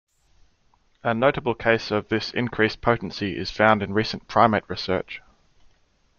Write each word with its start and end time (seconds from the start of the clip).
A 1.03 1.13
notable 1.13 1.53
case 1.53 1.91
of 1.91 2.07
this 2.07 2.31
increased 2.33 2.81
potency 2.81 3.37
is 3.37 3.51
found 3.51 3.83
in 3.83 3.93
recent 3.93 4.27
primate 4.27 4.67
research. 4.67 5.21